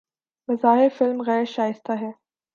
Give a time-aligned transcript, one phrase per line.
[0.49, 2.11] بظاہر فلم غیر شائستہ ہے